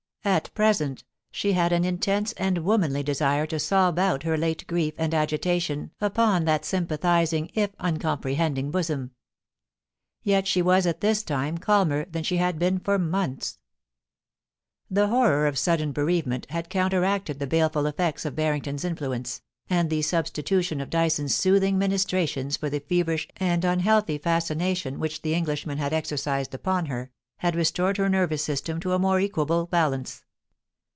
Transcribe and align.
At 0.23 0.53
present 0.53 1.03
she 1.31 1.53
had 1.53 1.71
an 1.71 1.83
intense 1.83 2.31
and 2.33 2.59
womanly 2.59 3.01
desire 3.01 3.47
to 3.47 3.57
sob 3.59 3.97
out 3.97 4.21
her 4.21 4.37
late 4.37 4.67
grief 4.67 4.93
and 4.99 5.15
agitation 5.15 5.89
upon 5.99 6.45
that 6.45 6.63
sympathising 6.63 7.49
if 7.55 7.75
uncom 7.77 8.21
prehending 8.21 8.69
bosom. 8.69 9.13
Yet 10.21 10.45
she 10.45 10.61
was 10.61 10.85
at 10.85 11.01
this 11.01 11.23
time 11.23 11.57
calmer 11.57 12.05
than 12.05 12.21
she 12.21 12.37
had 12.37 12.59
been 12.59 12.77
for 12.77 12.99
months. 12.99 13.57
The 14.91 15.07
horror 15.07 15.47
of 15.47 15.57
sudden 15.57 15.91
bereavement 15.91 16.45
had 16.51 16.69
counteracted 16.69 17.39
the 17.39 17.47
baleful 17.47 17.87
effects 17.87 18.23
of 18.23 18.35
Barrington's 18.35 18.85
influence, 18.85 19.41
and 19.71 19.89
the 19.89 20.03
substitution 20.03 20.79
of 20.81 20.91
Dyson's 20.91 21.33
soothing 21.33 21.79
ministrations 21.79 22.57
for 22.57 22.69
the 22.69 22.79
feverish 22.81 23.27
and 23.37 23.65
un 23.65 23.79
healthy 23.79 24.19
fascination 24.19 24.99
which 24.99 25.23
the 25.23 25.33
Englishman 25.33 25.79
had 25.79 25.93
exercised 25.93 26.53
upon 26.53 26.85
her, 26.85 27.09
had 27.37 27.55
restored 27.55 27.97
her 27.97 28.07
nervous 28.07 28.43
system 28.43 28.79
to 28.79 28.93
a 28.93 28.99
more 28.99 29.19
equable 29.19 29.65
balance. 29.65 30.23